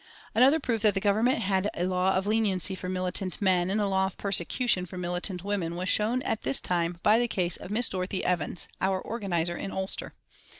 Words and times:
Another 0.33 0.59
proof 0.59 0.81
that 0.81 0.95
the 0.95 0.99
Government 0.99 1.41
had 1.43 1.69
a 1.75 1.85
law 1.85 2.15
of 2.15 2.25
leniency 2.25 2.73
for 2.73 2.89
militant 2.89 3.39
men 3.39 3.69
and 3.69 3.79
a 3.79 3.85
law 3.85 4.07
of 4.07 4.17
persecution 4.17 4.87
for 4.87 4.97
militant 4.97 5.43
women 5.43 5.75
was 5.75 5.89
shown 5.89 6.23
at 6.23 6.41
this 6.41 6.59
time 6.59 6.99
by 7.03 7.19
the 7.19 7.27
case 7.27 7.55
of 7.57 7.69
Miss 7.69 7.87
Dorothy 7.87 8.25
Evans, 8.25 8.67
our 8.81 8.99
organiser 8.99 9.55
in 9.55 9.71
Ulster. 9.71 10.15